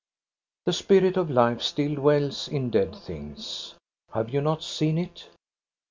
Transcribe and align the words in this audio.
The 0.65 0.73
spirit 0.73 1.15
of 1.15 1.29
life 1.29 1.61
still 1.61 1.93
dwells 1.93 2.47
in 2.47 2.71
dead 2.71 2.95
things. 2.95 3.75
Have 4.15 4.29
you 4.33 4.41
not 4.41 4.63
seen 4.63 4.97
it? 4.97 5.29